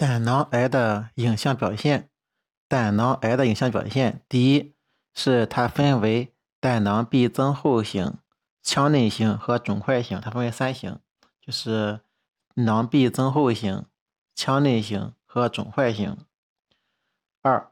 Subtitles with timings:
[0.00, 2.08] 胆囊癌的影像表现，
[2.66, 4.74] 胆囊癌的影像表现，第一
[5.12, 8.14] 是它分为胆囊壁增厚型、
[8.62, 10.98] 腔内型和肿块型，它分为三型，
[11.38, 12.00] 就是
[12.54, 13.84] 囊壁增厚型、
[14.34, 16.16] 腔内型和肿块型。
[17.42, 17.70] 二、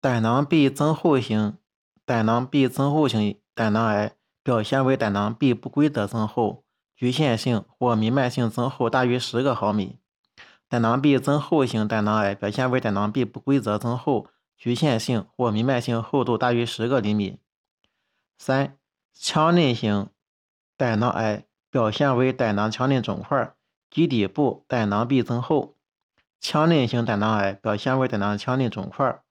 [0.00, 1.58] 胆囊壁增厚型、
[2.04, 4.14] 胆囊壁增厚型胆囊癌
[4.44, 6.64] 表现为胆囊壁不规则增厚，
[6.94, 9.98] 局限性或弥漫性增厚大于十个毫米。
[10.68, 17.38] 胆囊壁增厚型胆囊癌表现为胆囊壁不规则增厚，局限性或弥漫性厚度大于十个厘米。
[18.38, 18.76] 三、
[19.12, 20.08] 腔内型
[20.76, 23.54] 胆囊癌表现为胆囊腔内肿块，
[23.90, 25.76] 基底部胆囊壁增厚。
[26.40, 29.22] 腔内型胆囊癌表现为胆囊腔内肿块，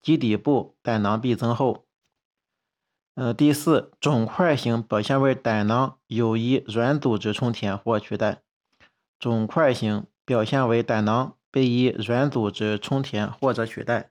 [0.00, 1.86] 基底部胆囊壁增厚。
[3.14, 8.42] 呃，第四，肿块型表现为胆囊有一软组织充填或取代。
[9.18, 10.06] 肿块型。
[10.26, 14.10] 表现为胆囊被以软组织充填或者取代。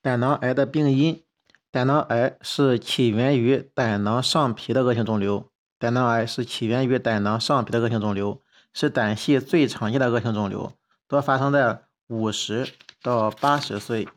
[0.00, 1.22] 胆囊癌的病因，
[1.70, 5.50] 胆囊癌是起源于胆囊上皮的恶性肿瘤。
[5.76, 8.40] 胆囊癌是起源于胆囊上皮的恶性肿瘤，
[8.72, 10.72] 是胆系最常见的恶性肿瘤，
[11.06, 12.68] 多发生在五十
[13.02, 14.08] 到八十岁。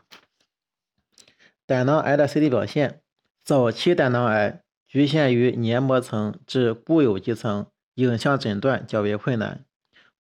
[1.65, 3.01] 胆囊癌的 CT 表现，
[3.43, 9.65] 早期胆囊癌局限于黏膜层至固有肌层，影像诊断较为困难。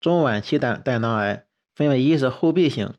[0.04, 2.92] 中晚期胆胆囊癌分为一是后壁型，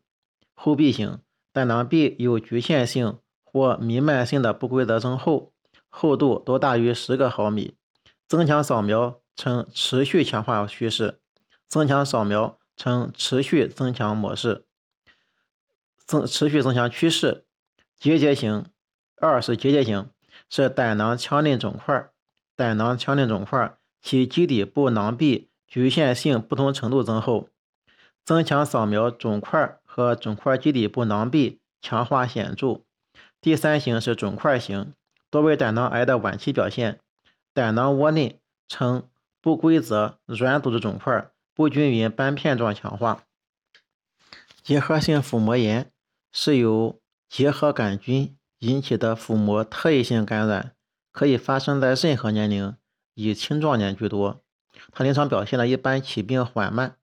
[0.56, 1.20] 后壁型
[1.54, 5.54] 胆囊壁有局限性或弥漫性的不规则增厚，
[5.88, 7.76] 厚度多大于十个毫米，
[8.28, 11.20] 增强扫描呈持续强化趋势，
[11.68, 14.66] 增强扫描呈持续增强模式，
[16.08, 17.46] 增持续增强趋势。
[18.00, 18.66] 结节型，
[19.18, 20.10] 二是结节型，
[20.50, 22.10] 是胆囊腔内肿块，
[22.56, 25.52] 胆囊腔内肿块其基底部囊壁。
[25.68, 27.50] 局限性不同程度增厚，
[28.24, 32.82] 增强扫描肿块和肿块基底部囊壁强化显著。
[33.42, 34.94] 第三型是肿块型，
[35.30, 37.00] 多为胆囊癌的晚期表现，
[37.54, 39.08] 胆囊窝内呈
[39.42, 43.24] 不规则软组织肿块，不均匀斑片状强化。
[44.64, 45.92] 结核性腹膜炎
[46.32, 50.74] 是由结核杆菌引起的腹膜特异性感染，
[51.12, 52.76] 可以发生在任何年龄，
[53.14, 54.42] 以青壮年居多。
[54.92, 56.96] 它临床表现呢，一般起病缓慢。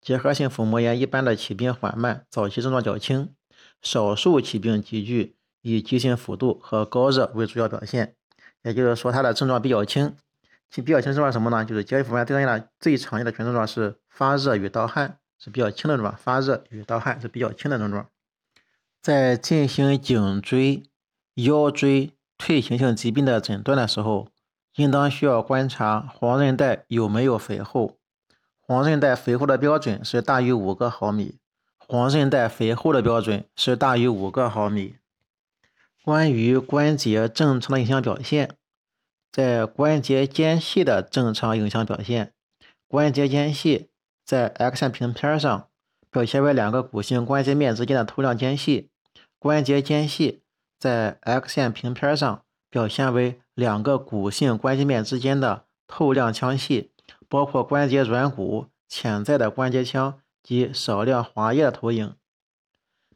[0.00, 3.34] 结核性腹膜炎一般的起病缓慢，早期症状较轻，
[3.82, 8.14] 少数起病急剧，以急性腹肚和高热为主要表现。
[8.62, 10.14] 也就是说，它的症状比较轻。
[10.70, 11.64] 其比较轻症状什么呢？
[11.64, 16.16] 就是结核性腹膜炎最常见的、最常见的全症状是发热与盗汗，是比较轻的症状。
[16.16, 18.08] 发热与盗汗是比较轻的症状。
[19.02, 20.84] 在进行颈椎、
[21.34, 24.28] 腰椎退行性疾病的诊断的时候。
[24.78, 27.98] 应当需要观察黄韧带有没有肥厚，
[28.60, 31.38] 黄韧带肥厚的标准是大于五个毫米，
[31.76, 34.94] 黄韧带肥厚的标准是大于五个毫米。
[36.04, 38.54] 关于关节正常的影像表现，
[39.32, 42.32] 在关节间隙的正常影像表现，
[42.86, 43.90] 关节间隙
[44.24, 45.68] 在 X 线平片上
[46.08, 48.90] 表现为两个骨性关节面之间的透亮间隙，
[49.40, 50.40] 关节间隙
[50.78, 53.40] 在 X 线平片上表现为。
[53.58, 56.92] 两个骨性关节面之间的透亮腔隙，
[57.28, 62.14] 包括关节软骨、潜在的关节腔及少量滑液的投影。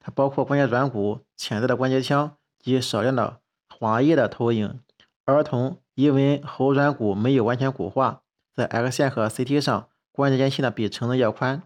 [0.00, 4.80] 它包括关节软骨、潜在的关节腔及少量的滑液的投影。
[5.24, 11.62] 儿童因为喉软骨没有完全骨化，在 X 线和 CT 上关节间隙呢比成人要宽。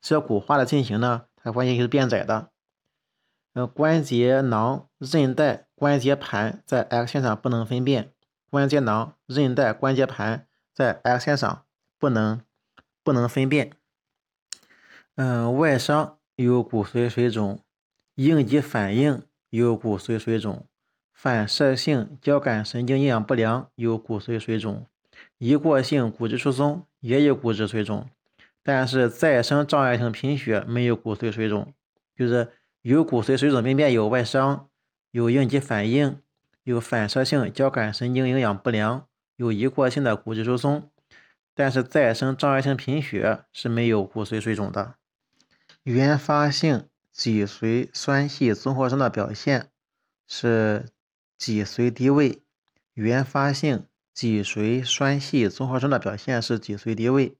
[0.00, 2.50] 随着骨化的进行呢，它关节就是变窄的。
[3.52, 8.12] 呃，关节囊、韧带、关节盘在 X 线上不能分辨。
[8.48, 11.64] 关节囊、韧带、关节盘在 X 线上
[11.98, 12.40] 不能
[13.02, 13.72] 不能分辨。
[15.16, 17.60] 嗯，外伤有骨髓水肿，
[18.14, 20.66] 应激反应有骨髓水肿，
[21.12, 24.86] 反射性交感神经营养不良有骨髓水肿，
[25.38, 28.08] 一过性骨质疏松也有骨质水肿，
[28.62, 31.74] 但是再生障碍性贫血没有骨髓水肿，
[32.16, 34.68] 就是有骨髓水肿病变有外伤，
[35.10, 36.20] 有应激反应。
[36.62, 40.90] 有反射性交感神经营养不良，有一过性的骨质疏松，
[41.54, 44.96] 但是再生障碍性贫血是没有骨髓水肿的。
[45.82, 49.70] 原发性脊髓栓系综合征的表现
[50.28, 50.90] 是
[51.38, 52.42] 脊髓低位。
[52.92, 57.36] 原发性脊髓栓系综合征的表现是脊髓低位。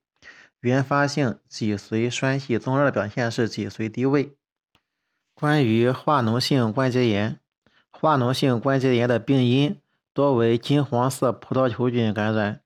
[0.61, 4.35] 原发性脊髓栓系综合征的表现是脊髓低位。
[5.41, 7.41] 关于化脓性关节炎。
[7.91, 9.81] 化脓性关节炎的病因
[10.13, 12.61] 多为金黄色葡萄球菌感染，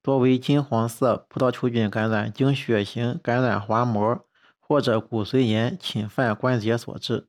[0.00, 4.24] 多为金黄色葡萄球菌感染经血型感染滑膜
[4.60, 7.26] 或者骨髓炎侵犯关节所致。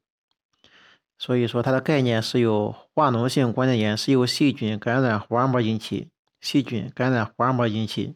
[1.17, 8.13] 所以说，它的概念是由化脓性关节炎是由细菌感染滑膜引起，细菌感染滑膜引起，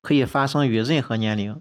[0.00, 1.60] 可以发生于任何年龄，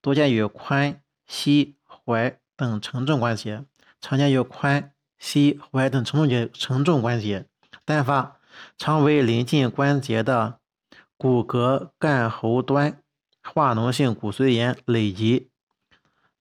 [0.00, 1.74] 多见于髋、膝、
[2.06, 3.64] 踝等承重关节，
[4.00, 7.46] 常见于髋、膝、踝等承重节承重关节。
[7.84, 8.36] 单发
[8.76, 10.58] 常为临近关节的
[11.16, 13.00] 骨骼干骺端
[13.42, 15.48] 化脓性骨髓炎累积，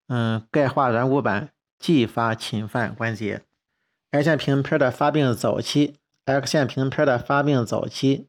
[0.08, 3.44] 嗯，钙化软骨板继发侵犯关节。
[4.12, 5.96] X 线平片的发病早期
[6.26, 8.28] ，X 线平片的发病早期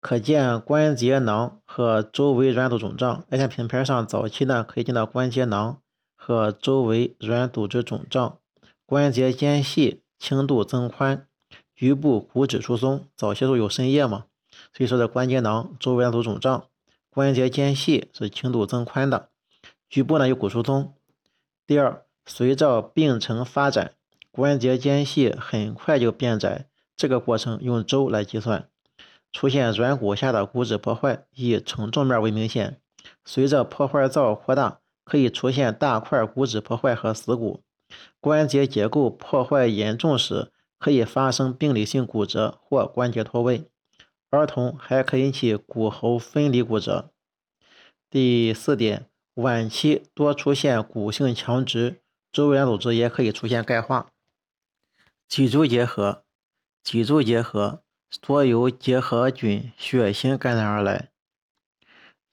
[0.00, 3.24] 可见关节囊和周围软组织肿胀。
[3.30, 5.80] X 线平片上早期呢可以见到关节囊
[6.16, 8.38] 和周围软组织肿胀，
[8.92, 11.26] 关节间隙轻度增宽。
[11.74, 14.26] 局部骨质疏松，早些时候有渗液嘛，
[14.74, 16.66] 所以说这关节囊周围组肿胀，
[17.08, 19.30] 关节间隙是轻度增宽的，
[19.88, 20.92] 局部呢有骨疏松。
[21.66, 23.94] 第二，随着病程发展，
[24.30, 28.68] 关节间隙很快就变窄，这个过程用周来计算。
[29.32, 32.78] 出现软骨下的骨质破坏，以承重面为明显。
[33.24, 37.62] 随着破坏灶扩大，可以出现大块骨质破坏和死骨。
[38.20, 40.52] 关节结构破坏严重时。
[40.82, 43.70] 可以发生病理性骨折或关节脱位，
[44.30, 47.12] 儿童还可引起骨骺分离骨折。
[48.10, 52.00] 第四点，晚期多出现骨性强直，
[52.32, 54.10] 周围组织也可以出现钙化。
[55.28, 56.24] 脊柱结核，
[56.82, 57.84] 脊柱结核
[58.20, 61.10] 多由结核菌血型感染而来。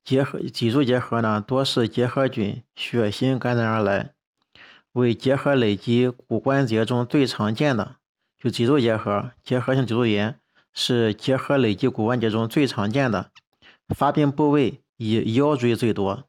[0.04, 4.16] 结核脊柱结核呢，多是结核菌血型感染而来，
[4.94, 7.96] 为结核累积骨关节中最常见的。
[8.38, 10.40] 就脊柱结核、结核性脊柱炎
[10.74, 13.32] 是结核累积骨关节中最常见的，
[13.90, 16.24] 发病部位以腰椎最多。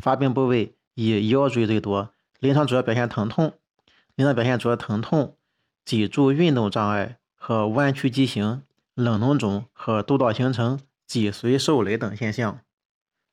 [0.00, 3.52] 发病部位以腰椎最多，临床主要表现疼痛，
[4.16, 5.36] 临床表现主要疼痛、
[5.84, 8.62] 脊柱运动障碍和弯曲畸形、
[8.94, 12.60] 冷脓肿和窦道形成、脊髓受累等现象。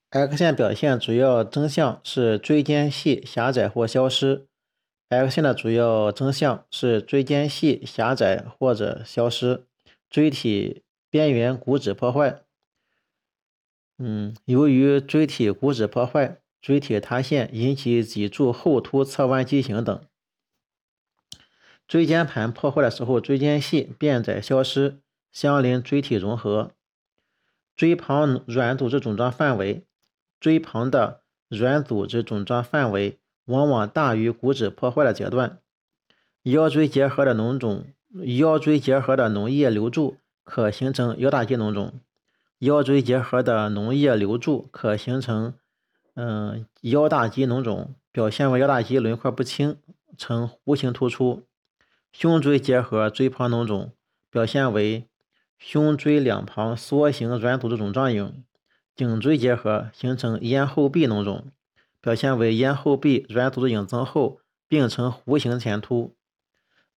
[0.09, 4.48] X 线表现主要征象是椎间隙狭窄或消失。
[5.09, 9.65] X 线的主要征象是椎间隙狭窄或者消失，
[10.07, 12.43] 椎体边缘骨质破坏。
[13.97, 19.99] 嗯，由于椎体骨质破坏，椎体塌陷引起脊柱后凸侧弯畸形等。
[21.87, 24.99] 椎间盘破坏的时候，椎间隙变窄消失，
[25.31, 26.71] 相邻椎体融合。
[27.75, 29.83] 椎旁软组织肿胀范围，
[30.39, 33.17] 椎旁的软组织肿胀范围。
[33.49, 35.59] 往往大于骨质破坏的阶段。
[36.43, 37.85] 腰椎结核的脓肿，
[38.37, 41.99] 腰椎结核的脓液流注可形成腰大肌脓肿。
[42.59, 45.53] 腰椎结核的脓液流注可形成，
[46.13, 49.77] 嗯，腰大肌脓肿，表现为腰大肌轮廓不清，
[50.17, 51.43] 呈弧形突出。
[52.11, 53.91] 胸椎结核椎旁脓肿
[54.29, 55.07] 表现为
[55.57, 58.43] 胸椎两旁梭形软组织肿胀影。
[58.95, 61.51] 颈椎结核形成咽后壁脓肿。
[62.01, 66.15] 表现为咽后壁软组织影增厚，并呈弧形前凸，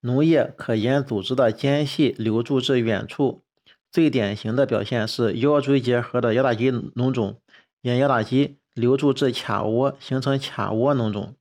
[0.01, 3.45] 脓液可沿组织的间隙流注至远处。
[3.91, 7.41] 最典型的表现是腰椎结核的腰大肌脓肿，
[7.83, 11.37] 沿腰大肌流注至髂窝，形成髂窝脓肿，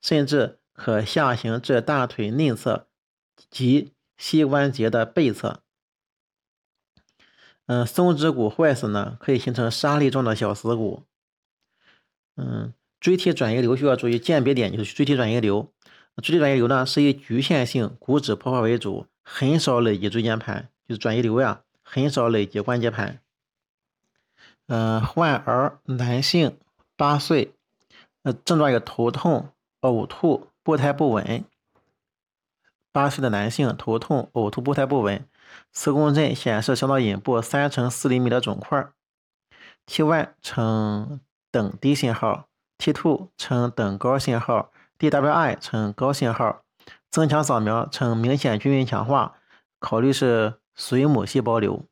[0.00, 2.86] 甚至可下行至大腿内侧
[3.50, 5.62] 及膝关节的背侧。
[7.66, 11.02] 嗯，松指骨坏死呢，可以形成沙粒状的小死骨。
[12.36, 12.72] 嗯。
[13.00, 15.72] 椎体转移瘤需要注意鉴别点，就是椎体转移瘤。
[16.22, 23.20] 椎体转移瘤呢，是以局限性骨质破坏为主，很少累及椎间盘，就是转移瘤呀，很少累及关节盘。
[24.66, 26.58] 嗯，患儿男性
[26.96, 27.54] 八岁，
[28.24, 29.50] 呃，症状有头痛、
[29.80, 31.44] 呕吐、步态不稳。
[32.90, 35.24] 八岁的男性头痛、呕吐、步态不稳。
[35.72, 38.90] 磁共振显示小脑隐部三乘四厘米的肿块。
[39.86, 41.20] T1 呈
[41.52, 42.47] 等低信号。
[42.78, 46.62] T2 呈等高信号，DWI 呈高信号，
[47.10, 49.34] 增强扫描呈明显均匀强化，
[49.78, 51.84] 考虑是髓母细胞瘤。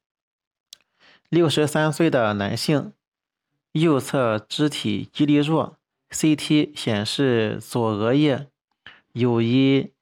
[1.29, 2.93] 六十三岁的男性，
[3.73, 5.77] 右侧肢体肌力弱
[6.11, 8.47] ，CT 显示左额叶
[9.13, 9.93] 有一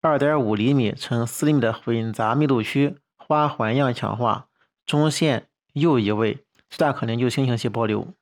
[0.00, 4.46] 二点五厘米乘四厘米的混杂密度区，花环样强化，
[4.86, 8.14] 中线右移位，最大可能就星形细胞瘤，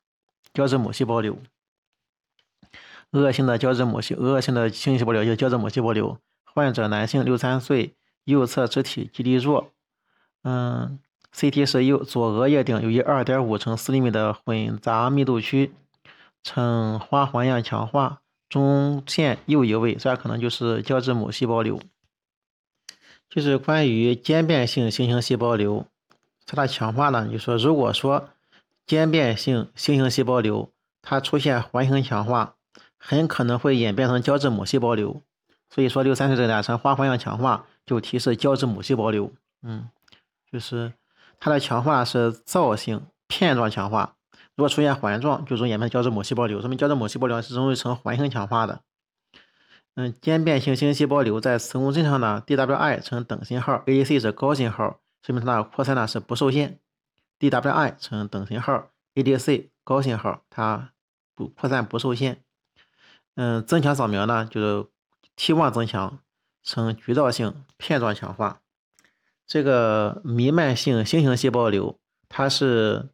[0.55, 1.37] 胶质母细胞瘤。
[3.15, 6.19] 恶性的胶质母细恶性的星形细胞瘤，就胶质母细胞瘤。
[6.45, 7.95] 患者男性，六三岁，
[8.25, 9.71] 右侧肢体肌力弱。
[10.43, 10.99] 嗯
[11.33, 15.73] ，CT 是右左额叶顶有一2.5乘4厘米的混杂密度区，
[16.43, 21.81] 呈花环样强化，中线右一位，这可能就是胶质母细胞瘤。
[23.31, 25.87] 就是关于间变性星形细胞瘤，
[26.47, 28.29] 它的强化呢，就说如果说
[28.87, 32.55] 间变性星形细胞瘤它出现环形强化，
[33.07, 35.21] 很可能会演变成胶质母细胞瘤。
[35.69, 39.31] 所以说六三四这俩呈花环样强化，就提示胶质母细胞瘤。
[39.63, 39.91] 嗯，
[40.51, 40.95] 就是
[41.39, 44.15] 它的强化是灶性片状强化，
[44.55, 46.61] 如果出现环状，就容易演变成胶质母细胞瘤。
[46.61, 48.81] 说明胶质母细胞瘤是容易呈环形强化的。
[49.97, 56.79] 嗯，间变性星形细胞瘤在磁共振上呢，DWI 呈等信号，ADC 是高信号，说明它的扩散呢是不受限。
[57.41, 60.91] DWI 呈等信号，ADC 高信号，它
[61.35, 62.44] 不扩散不受限。
[63.37, 64.87] 嗯，增强扫描呢，就是
[65.37, 66.21] T 望增强
[66.63, 68.61] 呈局灶性片状强化。
[69.47, 71.99] 这个弥漫性星形细胞瘤，
[72.29, 73.11] 它是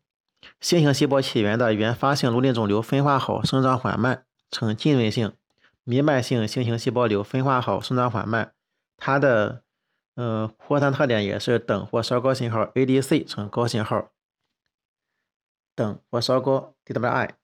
[0.60, 5.32] 星形细胞起源的原发性颅内肿瘤分化好，生长缓慢，呈浸润性。
[5.84, 8.52] 弥漫性星形细胞瘤分化好，生长缓慢，
[8.96, 9.64] 它的
[10.14, 14.10] 嗯扩散特点也是等或稍高信号，ADC 呈高信号，
[15.74, 17.39] 等或稍高 DWI。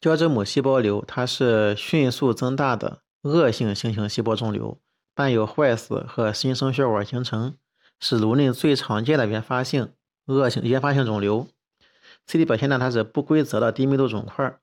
[0.00, 4.78] 胶质母细胞瘤它是迅速增大的恶性星形细胞肿瘤，
[5.12, 7.56] 伴有坏死和新生血管形成，
[7.98, 9.92] 是颅内最常见的原发性
[10.26, 11.48] 恶性原发性肿瘤。
[12.28, 14.60] CT 表现呢，它是不规则的低密度肿块。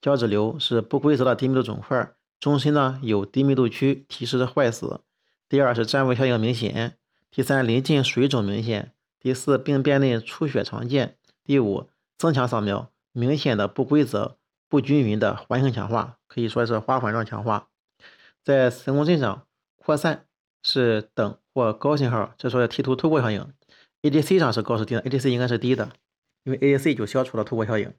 [0.00, 5.00] 胶质瘤是不规则的低密度肿块，中心呢有低密度区，提示坏死。
[5.48, 6.96] 第二是占位效应明显，
[7.30, 14.36] 第三临近水肿明显，第四病变内出血常见，第五增强扫描明显的不规则、
[14.68, 17.68] 不均匀的环形强化，可以说是花环状强化。
[18.44, 19.46] 在磁共振上
[19.76, 20.26] 扩散
[20.62, 23.52] 是等或高信号，这说是 T 图突破效应。
[24.02, 25.90] ADC 上是高是低的？ADC 应该是低的，
[26.44, 27.92] 因为 ADC 就消除了突破效应。